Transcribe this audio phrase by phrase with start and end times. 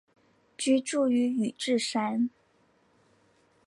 [0.57, 2.31] 居住于宇治山。